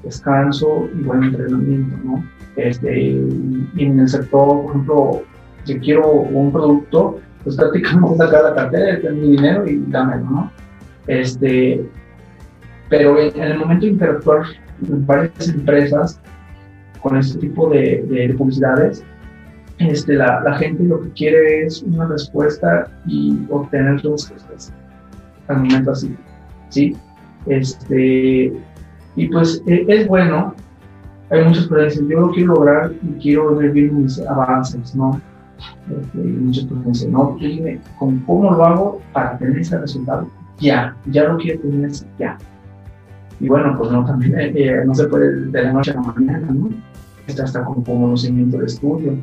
[0.03, 2.25] descanso y buen entrenamiento, ¿no?
[2.57, 5.23] Este, y en el sector, por ejemplo,
[5.65, 10.53] si quiero un producto, pues prácticamente sacar la cartera, tener mi dinero y dámelo, ¿no?
[11.07, 11.87] Este,
[12.89, 14.47] pero en, el momento de interactuar
[14.81, 16.21] varias empresas
[17.03, 19.05] con este tipo de, de publicidades,
[19.79, 24.73] este, la, la, gente lo que quiere es una respuesta y obtener respuestas
[25.49, 26.17] al momento así,
[26.71, 26.97] ¿sí?
[27.47, 28.53] Este,
[29.17, 30.55] y pues e, es bueno,
[31.31, 35.21] hay muchas personas yo lo quiero lograr y quiero ver mis avances, ¿no?
[35.91, 40.29] Este, y muchas personas dicen, no, dime, ¿cómo lo hago para tener ese resultado?
[40.59, 42.39] Ya, ya lo quiero tener así, ya.
[43.41, 46.47] Y bueno, pues no, también eh, no se puede de la noche a la mañana,
[46.51, 46.71] ¿no?
[47.27, 49.19] Está hasta con conocimiento de estudio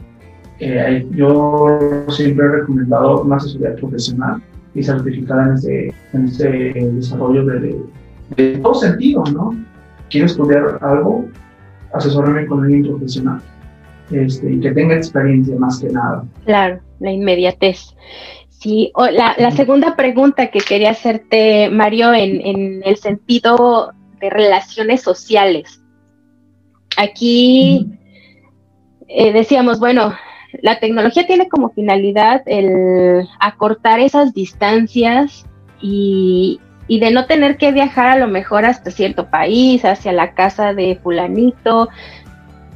[1.11, 4.41] yo siempre he recomendado una asesoría profesional
[4.75, 6.49] y certificada en ese, en ese
[6.93, 7.75] desarrollo de,
[8.35, 9.55] de, todo sentido, ¿no?
[10.09, 11.25] Quiero estudiar algo,
[11.93, 13.41] asesorarme con alguien profesional
[14.11, 16.23] este, y que tenga experiencia más que nada.
[16.45, 17.95] Claro, la inmediatez.
[18.49, 25.01] Sí, la, la segunda pregunta que quería hacerte, Mario, en, en el sentido de relaciones
[25.01, 25.81] sociales.
[26.97, 27.87] Aquí
[29.07, 30.13] eh, decíamos, bueno,
[30.61, 35.45] la tecnología tiene como finalidad el acortar esas distancias
[35.81, 40.73] y, de no tener que viajar a lo mejor hasta cierto país, hacia la casa
[40.73, 41.89] de fulanito.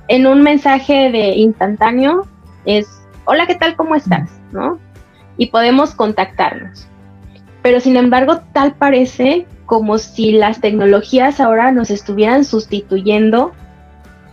[0.08, 2.28] En un mensaje de instantáneo
[2.66, 2.88] es,
[3.26, 3.76] hola, ¿qué tal?
[3.76, 4.30] ¿Cómo estás?
[4.52, 4.80] ¿No?
[5.38, 6.88] Y podemos contactarnos.
[7.62, 13.52] Pero sin embargo, tal parece como si las tecnologías ahora nos estuvieran sustituyendo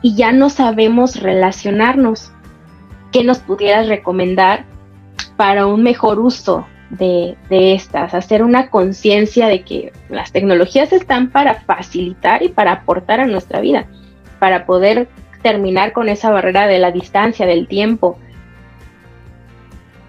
[0.01, 2.31] y ya no sabemos relacionarnos.
[3.15, 4.65] ¿Qué nos pudieras recomendar
[5.37, 8.13] para un mejor uso de, estas?
[8.13, 13.61] Hacer una conciencia de que las tecnologías están para facilitar y para aportar a nuestra
[13.61, 13.87] vida,
[14.41, 15.07] para poder
[15.43, 18.19] terminar con esa barrera de la distancia, del tiempo,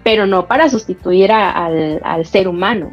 [0.02, 2.90] pero no para sustituir al, ser humano.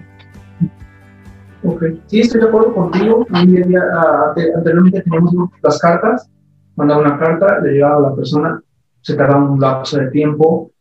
[1.63, 3.25] Ok, sí, estoy de acuerdo contigo.
[3.31, 6.29] Anteriormente teníamos las cartas,
[6.75, 8.61] mandaba una carta, le llegaba a la persona,
[9.03, 10.71] se tardaba un lapso de tiempo.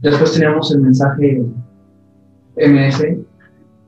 [0.00, 1.42] Después teníamos el mensaje
[2.56, 3.04] MS,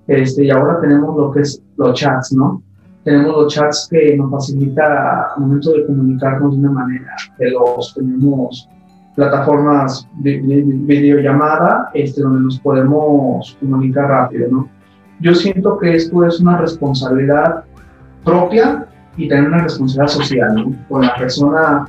[0.08, 2.62] este, y ahora tenemos lo que es los chats, ¿no?
[3.04, 7.14] Tenemos los chats que nos facilita al momento de comunicarnos de una manera.
[7.38, 8.68] Tenemos
[9.14, 14.68] plataformas de, videollamada este, donde nos podemos comunicar rápido, ¿no?
[15.20, 17.64] Yo siento que esto es una responsabilidad
[18.24, 18.86] propia
[19.16, 20.76] y también una responsabilidad social, ¿no?
[20.88, 21.88] Con la persona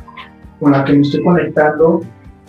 [0.59, 2.01] con la que me estoy conectando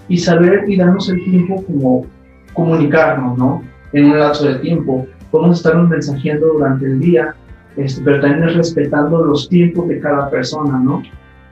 [0.09, 2.07] y saber y darnos el tiempo como
[2.55, 3.62] comunicarnos, ¿no?
[3.92, 5.07] En un lapso de tiempo.
[5.31, 7.35] Podemos estarnos mensajeando durante el día,
[7.77, 11.03] este, pero también respetando los tiempos de cada persona, ¿no?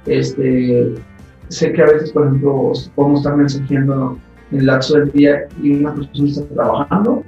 [0.07, 0.95] Este,
[1.49, 4.19] sé que a veces, por ejemplo, podemos estar mensajeando
[4.51, 7.23] en el lapso del día y una persona está trabajando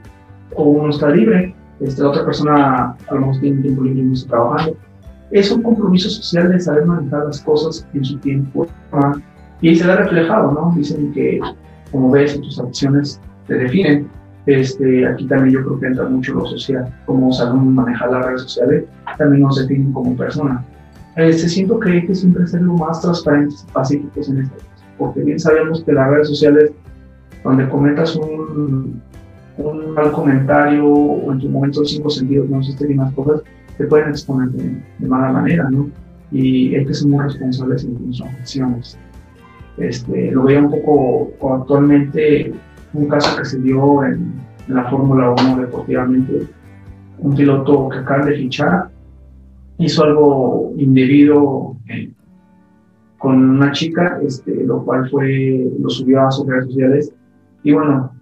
[0.54, 4.04] o uno está libre, este, la otra persona a lo mejor tiene tiempo libre y
[4.04, 4.76] no está trabajando
[5.30, 8.66] es un compromiso social de saber manejar las cosas en su tiempo.
[9.60, 10.72] Y se ha reflejado, ¿no?
[10.76, 11.40] Dicen que,
[11.90, 14.08] como ves, tus acciones te definen.
[14.46, 18.42] Este, aquí también yo creo que entra mucho lo social, cómo sabemos manejar las redes
[18.42, 18.84] sociales,
[19.18, 20.64] también nos definen como persona.
[21.16, 24.56] Este, siento que hay que siempre ser lo más transparentes y pacíficos en esto,
[24.96, 26.72] porque bien sabemos que las redes sociales,
[27.44, 29.02] donde comentas un,
[29.58, 33.42] un mal comentario o en tu momento de cinco sentidos no sé bien las cosas,
[33.78, 35.88] se pueden exponer de, mala manera, ¿no?
[36.30, 38.98] Y hay que ser muy responsables en nuestras acciones.
[39.78, 42.52] Este, lo veía un poco actualmente,
[42.92, 46.46] un caso que se dio en, la Fórmula 1 deportivamente,
[47.20, 48.90] un piloto que acaba de fichar
[49.78, 52.12] hizo algo indebido eh,
[53.16, 57.14] con una chica, este, lo cual fue, lo subió a sus redes sociales
[57.62, 58.12] y bueno,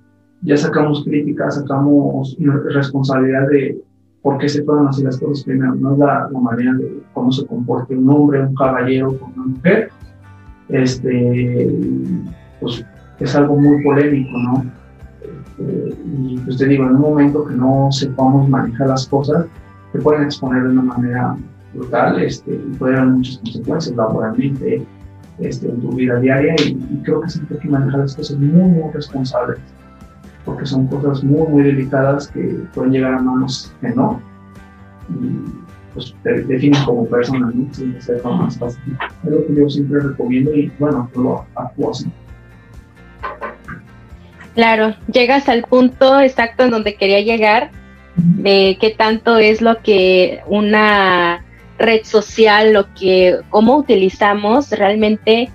[0.42, 3.82] ya sacamos críticas, sacamos responsabilidad de,
[4.26, 7.46] por qué se pueden hacer las cosas primero, no es la, manera de cómo se
[7.46, 9.88] comporte un hombre, un caballero con una mujer,
[10.68, 11.70] este,
[12.60, 12.84] pues
[13.20, 14.64] es algo muy polémico, ¿no?
[15.20, 19.46] Este, y pues te digo, en un momento que no sepamos manejar las cosas,
[19.92, 21.36] se pueden exponer de una manera
[21.72, 24.84] brutal este, y puede haber muchas consecuencias laboralmente
[25.38, 28.70] este, en tu vida diaria y, creo que siempre hay que manejar las cosas muy,
[28.70, 29.60] muy responsables
[30.46, 32.40] porque son cosas muy, muy delicadas que
[32.72, 34.22] pueden llegar a manos no.
[35.10, 37.74] Y pues te definen como persona, ¿no?
[37.74, 38.96] Sin ser más fácil.
[39.24, 42.06] Es lo que yo siempre recomiendo y bueno, lo actúo así.
[44.54, 47.70] Claro, llegas al punto exacto en donde quería llegar,
[48.16, 51.44] de qué tanto es lo que una
[51.78, 55.50] red social, lo que, cómo utilizamos, realmente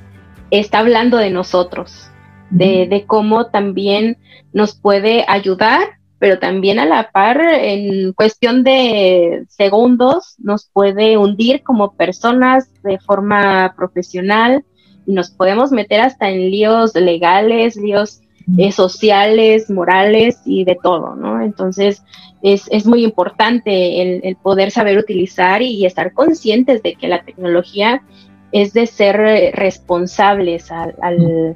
[0.51, 2.10] está hablando de nosotros
[2.51, 4.17] de, cómo también
[4.53, 5.81] nos puede ayudar,
[6.19, 12.99] pero también a la par, en cuestión de segundos, nos puede hundir como personas de
[12.99, 14.63] forma profesional
[15.07, 18.21] y nos podemos meter hasta en líos legales, líos
[18.57, 21.41] eh, sociales, morales y de todo, ¿no?
[21.41, 22.03] Entonces,
[22.43, 28.03] es, es muy importante el, poder saber utilizar y, estar conscientes de que la tecnología
[28.51, 29.15] es de ser
[29.55, 31.55] responsables al al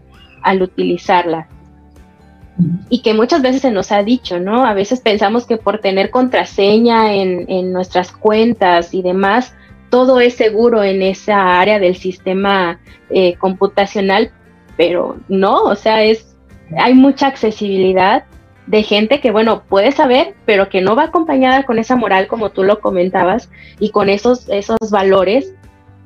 [0.54, 1.48] utilizarla.
[2.90, 4.66] Y que muchas veces se nos ha dicho, ¿no?
[4.66, 9.54] A veces pensamos que por tener contraseña en, nuestras cuentas y demás,
[9.90, 12.80] todo es seguro en esa área del sistema
[13.10, 14.32] eh, computacional,
[14.78, 16.36] pero no, o sea, es,
[16.78, 18.24] hay mucha accesibilidad
[18.68, 22.50] de gente que, bueno, puede saber, pero que no va acompañada con esa moral, como
[22.50, 25.54] tú lo comentabas, y con esos, esos valores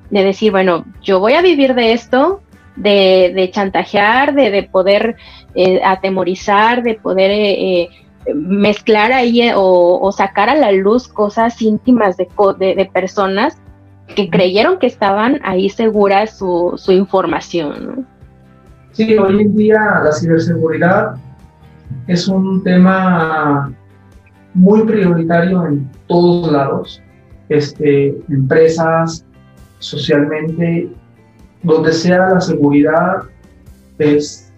[0.10, 2.42] de decir, bueno, yo voy a vivir de esto,
[2.80, 5.15] de, de chantajear, de, de poder
[5.53, 7.89] eh, atemorizar, de poder eh, eh,
[8.34, 12.27] mezclar ahí o, sacar a la luz cosas íntimas de,
[12.57, 13.57] de, personas
[14.15, 18.07] que creyeron que estaban ahí seguras su, su información.
[18.91, 21.15] Sí, hoy en día la ciberseguridad
[22.07, 23.71] es un tema
[24.53, 27.01] muy prioritario en todos lados,
[27.49, 29.25] este, empresas,
[29.80, 30.89] socialmente,
[31.64, 33.24] donde sea la seguridad
[33.97, 34.51] es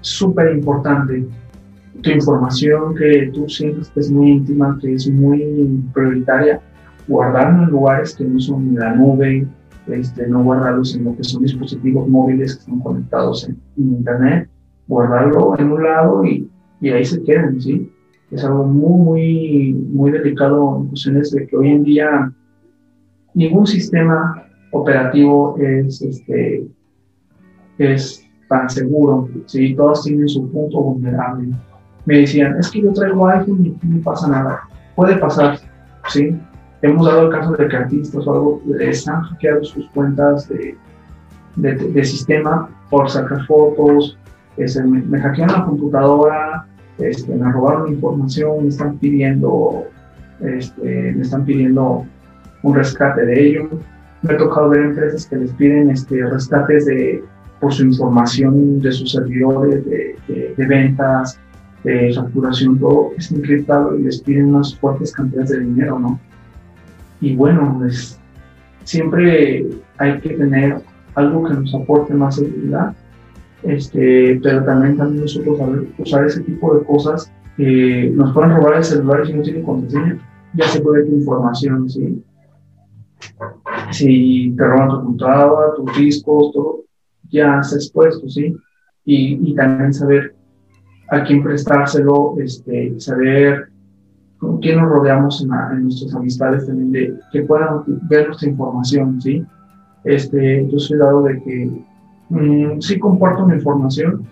[0.00, 1.26] súper importante.
[2.02, 6.60] Tu información que tú sientes que es muy íntima, que es muy prioritaria,
[7.08, 9.46] guardarlo en lugares que no son en la nube,
[9.88, 14.48] este, no guardarlos en lo que son dispositivos móviles que están conectados en, Internet,
[14.86, 16.48] guardarlo en un lado y,
[16.80, 17.90] y, ahí se quedan, ¿sí?
[18.30, 22.32] Es algo muy, muy, muy delicado en cuestiones de que hoy en día
[23.34, 26.66] ningún sistema operativo es, este,
[27.78, 29.74] es tan seguro, ¿sí?
[29.74, 31.48] Todos tienen su punto vulnerable.
[32.06, 34.60] Me decían, es que yo traigo iPhone y no pasa nada.
[34.96, 35.58] Puede pasar,
[36.08, 36.36] ¿sí?
[36.82, 40.76] Hemos dado el caso de que artistas o algo les han hackeado sus cuentas de,
[41.56, 44.16] de, sistema por sacar fotos,
[44.56, 46.66] este, me, me, hackearon la computadora,
[46.98, 49.84] este, me robaron información, me están pidiendo,
[50.40, 52.06] este, me están pidiendo
[52.62, 53.68] un rescate de ello.
[54.22, 57.22] Me ha tocado ver empresas que les piden este, rescates de,
[57.60, 61.38] por su información de sus servidores, de, ventas,
[61.84, 66.20] de facturación, todo es encriptado y les piden unas fuertes cantidades de dinero, ¿no?
[67.20, 68.18] Y bueno, pues
[68.84, 69.66] siempre
[69.98, 70.80] hay que tener
[71.14, 72.94] algo que nos aporte más seguridad,
[73.62, 78.76] este, pero también, también nosotros saber usar ese tipo de cosas que nos pueden robar
[78.76, 80.18] el celular si no tiene contraseña,
[80.54, 82.22] ya se puede tu información, ¿sí?
[83.90, 86.84] Si te roban tu computadora, tus discos, todo,
[87.30, 88.54] ya está expuesto, ¿sí?
[89.04, 90.34] Y, y también saber
[91.10, 93.68] a quién prestárselo, este, saber
[94.38, 99.44] con quién nos rodeamos en, nuestras amistades también, de que puedan ver nuestra información, ¿sí?
[100.04, 101.70] Este, yo soy dado de que
[102.28, 104.26] mm, sí comparto mi información,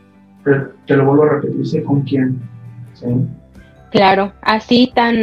[0.45, 2.41] pero te lo vuelvo a repetir, sé con quién,
[2.95, 3.07] ¿sí?
[3.91, 5.17] Claro, así tan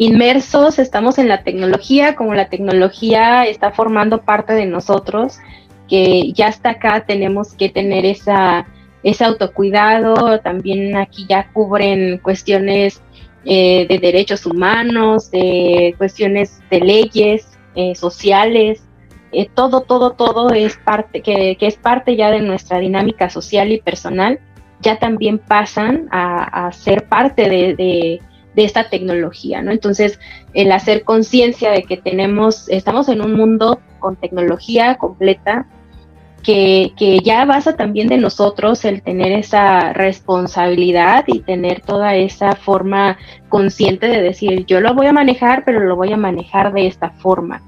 [0.00, 5.38] inmersos estamos en la tecnología, como la tecnología está formando parte de nosotros,
[5.90, 8.66] que ya hasta acá tenemos que tener esa,
[9.02, 13.02] ese autocuidado, también aquí ya cubren cuestiones
[13.44, 18.82] eh, de derechos humanos, de cuestiones de leyes eh, sociales,
[19.32, 23.82] eh, todo, todo, todo es parte, que, es parte ya de nuestra dinámica social y
[23.82, 24.40] personal,
[24.80, 28.22] ya también pasan a, ser parte de, de,
[28.56, 29.70] esta tecnología, ¿no?
[29.70, 30.18] Entonces,
[30.54, 35.66] el hacer conciencia de que tenemos, estamos en un mundo con tecnología completa,
[36.42, 42.56] que, que, ya basa también de nosotros el tener esa responsabilidad y tener toda esa
[42.56, 43.18] forma
[43.50, 47.10] consciente de decir, yo lo voy a manejar, pero lo voy a manejar de esta
[47.10, 47.60] forma.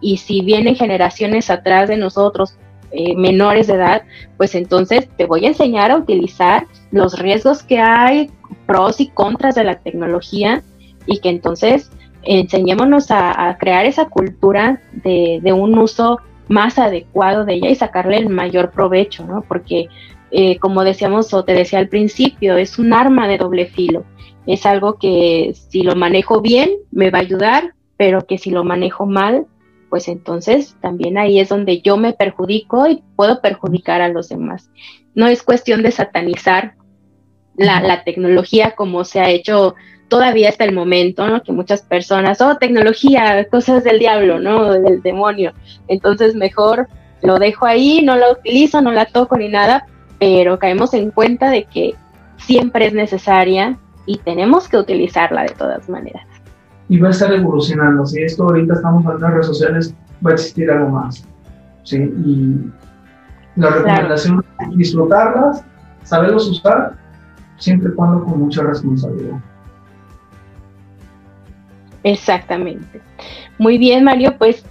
[0.00, 2.56] Y si vienen generaciones atrás de nosotros,
[2.92, 4.02] eh, menores de edad,
[4.36, 8.30] pues entonces te voy a enseñar a utilizar los riesgos que hay,
[8.70, 10.62] pros y contras de la tecnología
[11.04, 11.90] y que entonces
[12.22, 18.18] enseñémonos a, a crear esa cultura de, un uso más adecuado de ella y sacarle
[18.18, 19.42] el mayor provecho, ¿no?
[19.42, 19.88] Porque,
[20.30, 24.04] eh, como decíamos o te decía al principio, es un arma de doble filo.
[24.46, 28.62] Es algo que si lo manejo bien me va a ayudar, pero que si lo
[28.62, 29.46] manejo mal,
[29.88, 34.70] pues entonces también ahí es donde yo me perjudico y puedo perjudicar a los demás.
[35.16, 36.74] No es cuestión de satanizar
[37.60, 39.74] la, la tecnología como se ha hecho
[40.08, 41.42] todavía hasta el momento, ¿no?
[41.42, 44.72] Que muchas personas, oh, tecnología, cosas del diablo, ¿no?
[44.72, 45.52] Del demonio.
[45.86, 46.88] Entonces mejor
[47.22, 49.86] lo dejo ahí, no la utilizo, no la toco ni nada,
[50.18, 51.94] pero caemos en cuenta de que
[52.38, 56.26] siempre es necesaria y tenemos que utilizarla de todas maneras.
[56.88, 59.94] Y va a estar evolucionando, si esto ahorita estamos hablando de redes sociales,
[60.26, 61.24] va a existir algo más,
[61.84, 61.98] ¿sí?
[61.98, 62.56] Y
[63.56, 65.62] la recomendación es disfrutarlas,
[66.02, 66.94] saberlos usar,
[67.60, 69.38] siempre y cuando con mucha responsabilidad.
[72.02, 73.00] Exactamente.
[73.58, 74.64] Muy bien, Mario, pues,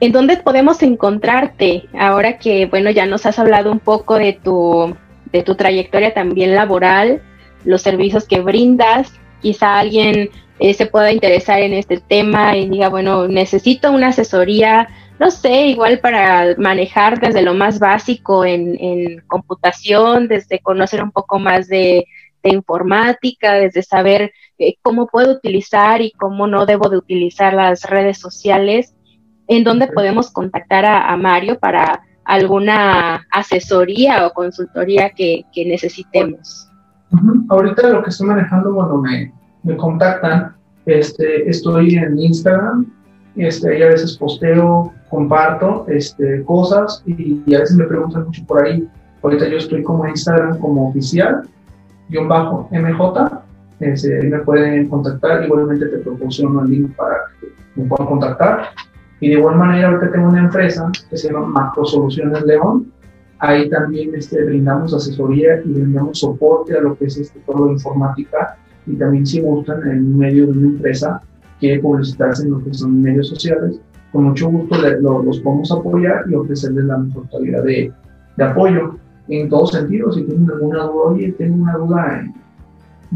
[0.00, 4.94] ¿en dónde podemos encontrarte ahora que, bueno, ya nos has hablado un poco de tu,
[5.32, 7.20] de tu trayectoria también laboral,
[7.64, 9.12] los servicios que brindas?
[9.42, 10.30] Quizá alguien
[10.60, 15.66] eh, se pueda interesar en este tema y diga, bueno, necesito una asesoría, no sé,
[15.66, 21.66] igual para manejar desde lo más básico en, en computación, desde conocer un poco más
[21.66, 22.06] de
[22.52, 28.18] informática, desde saber eh, cómo puedo utilizar y cómo no debo de utilizar las redes
[28.18, 28.94] sociales,
[29.46, 36.68] en dónde podemos contactar a, Mario para alguna asesoría o consultoría que, necesitemos.
[37.48, 39.32] Ahorita lo que estoy manejando, cuando me,
[39.62, 42.86] me contactan, este, estoy en Instagram,
[43.36, 48.64] este, y a veces posteo, comparto este, cosas y, a veces me preguntan mucho por
[48.64, 48.86] ahí.
[49.22, 51.42] Ahorita yo estoy como Instagram como oficial,
[52.10, 53.42] MJ,
[53.80, 58.70] este, me pueden contactar, igualmente te proporciono el link para que me puedan contactar.
[59.20, 62.92] Y de igual manera, ahorita tengo una empresa que se llama Macro Soluciones León.
[63.40, 67.72] Ahí también este, brindamos asesoría y brindamos soporte a lo que es este, todo lo
[67.72, 68.56] informática.
[68.86, 71.22] Y también si gustan en medio de una empresa,
[71.60, 73.80] quiere publicitarse en lo que son medios sociales,
[74.12, 77.92] con mucho gusto los podemos apoyar y ofrecerles la mejor calidad de,
[78.36, 78.96] de, apoyo
[79.28, 80.14] en todos sentidos.
[80.14, 82.34] Si tienen alguna duda, oye, tengo una duda en,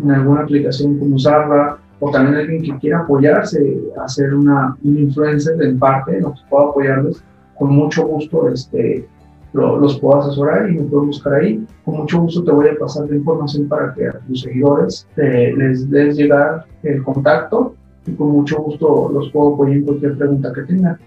[0.02, 5.62] en alguna aplicación, cómo usarla, o también alguien que quiera apoyarse, hacer una, un influencer
[5.62, 7.22] en parte, nos puedo apoyarles,
[7.56, 9.06] con mucho gusto este,
[9.52, 11.64] los puedo asesorar y me puedo buscar ahí.
[11.84, 15.88] Con mucho gusto te voy a pasar la información para que a tus seguidores les
[15.90, 17.74] des llegar el contacto
[18.06, 20.98] y con mucho gusto los puedo apoyar en cualquier pregunta que tengan.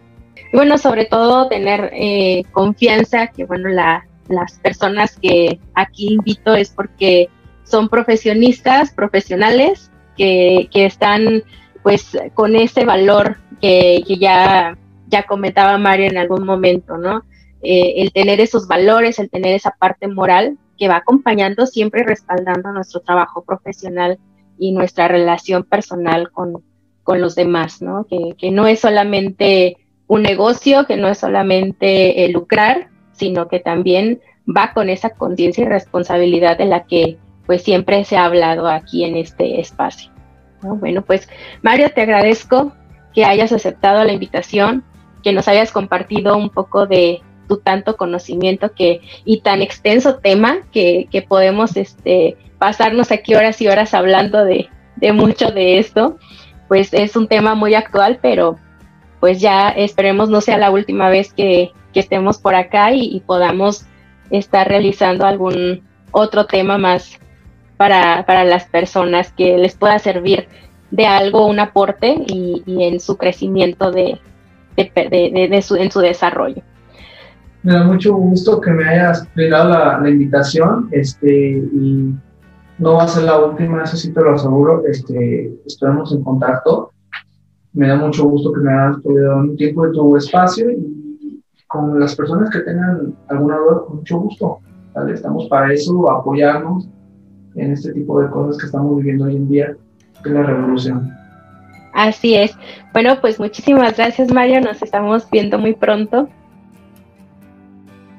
[0.53, 6.55] Y bueno, sobre todo tener eh, confianza, que bueno, la, las personas que aquí invito
[6.55, 7.29] es porque
[7.63, 11.43] son profesionistas, profesionales, que, que están
[11.83, 17.23] pues con ese valor que, ya, ya comentaba Mario en algún momento, ¿no?
[17.61, 22.71] Eh, el tener esos valores, el tener esa parte moral que va acompañando siempre respaldando
[22.71, 24.19] nuestro trabajo profesional
[24.57, 26.63] y nuestra relación personal con,
[27.03, 28.05] con los demás, ¿no?
[28.05, 34.21] Que, que, no es solamente un negocio, que no es solamente lucrar, sino que también
[34.45, 39.03] va con esa conciencia y responsabilidad de la que pues siempre se ha hablado aquí
[39.03, 40.11] en este espacio.
[40.61, 41.29] Bueno, pues
[41.61, 42.73] Mario, te agradezco
[43.13, 44.83] que hayas aceptado la invitación,
[45.23, 50.57] que nos hayas compartido un poco de tu tanto conocimiento que, y tan extenso tema
[50.71, 56.17] que, que podemos este, pasarnos aquí horas y horas hablando de, de mucho de esto
[56.67, 58.57] pues es un tema muy actual, pero
[59.19, 63.85] pues ya esperemos no sea la última vez que, estemos por acá y, podamos
[64.29, 67.19] estar realizando algún otro tema más
[67.77, 70.47] para, para, las personas que les pueda servir
[70.91, 74.19] de algo, un aporte y, en su crecimiento de,
[74.75, 76.61] de, su, en su desarrollo.
[77.63, 82.13] Me da mucho gusto que me hayas brindado la, la invitación este, y
[82.77, 84.83] no va a ser la última, eso sí te lo aseguro.
[84.85, 86.91] Este, estaremos en contacto.
[87.73, 91.04] Me da mucho gusto que me hayas podido un tiempo de tu espacio y
[91.75, 94.59] con las personas que tengan alguna duda, con mucho gusto.
[95.11, 96.87] Estamos para eso, apoyarnos
[97.55, 99.75] en este tipo de cosas que estamos viviendo hoy en día,
[100.23, 101.11] que es la revolución.
[101.93, 102.57] Así es.
[102.93, 106.29] Bueno, pues muchísimas gracias Mario, nos estamos viendo muy pronto.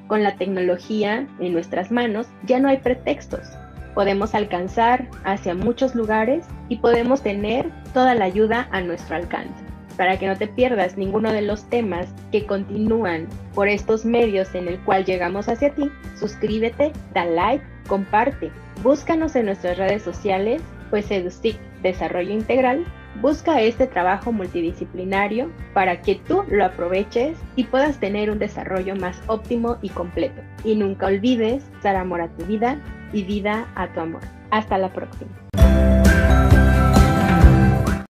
[0.07, 3.57] Con la tecnología en nuestras manos ya no hay pretextos
[3.96, 9.65] podemos alcanzar hacia muchos lugares y podemos tener toda la ayuda a nuestro alcance.
[9.97, 14.68] Para que no te pierdas ninguno de los temas que continúan por estos medios en
[14.68, 18.51] el cual llegamos hacia ti, suscríbete, da like, comparte,
[18.82, 22.84] búscanos en nuestras redes sociales, pues EduSIC Desarrollo Integral
[23.20, 29.22] Busca este trabajo multidisciplinario para que tú lo aproveches y puedas tener un desarrollo más
[29.26, 30.42] óptimo y completo.
[30.64, 32.78] Y nunca olvides dar amor a tu vida
[33.14, 34.20] y vida a tu amor.
[34.51, 35.30] Hasta la próxima.